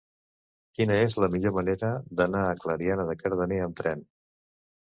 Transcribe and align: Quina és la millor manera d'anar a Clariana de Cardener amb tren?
Quina 0.77 0.95
és 1.01 1.17
la 1.23 1.29
millor 1.35 1.53
manera 1.59 1.91
d'anar 2.21 2.43
a 2.47 2.57
Clariana 2.65 3.07
de 3.11 3.17
Cardener 3.23 3.61
amb 3.67 3.81
tren? 3.83 4.03